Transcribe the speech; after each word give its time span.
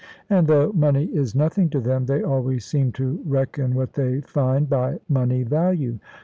And 0.31 0.47
though 0.47 0.71
money 0.71 1.05
is 1.13 1.35
nothing 1.35 1.69
to 1.69 1.79
them, 1.79 2.07
they 2.07 2.23
always 2.23 2.65
seem 2.65 2.91
to 2.93 3.21
reckon 3.23 3.75
what 3.75 3.93
they 3.93 4.21
find 4.21 4.67
by 4.67 4.99
money 5.07 5.43
value. 5.43 5.99